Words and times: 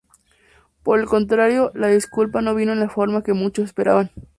Por 0.81 0.99
el 0.99 1.05
contrario, 1.05 1.71
la 1.75 1.89
disculpa 1.89 2.41
no 2.41 2.55
vino 2.55 2.73
en 2.73 2.79
la 2.79 2.89
forma 2.89 3.21
que 3.21 3.33
muchos 3.33 3.65
esperaban. 3.65 4.09